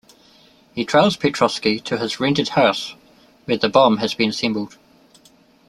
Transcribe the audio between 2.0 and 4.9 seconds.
rented house, where the bomb has been assembled.